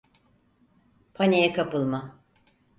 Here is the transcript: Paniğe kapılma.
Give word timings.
Paniğe 1.13 1.53
kapılma. 1.53 2.21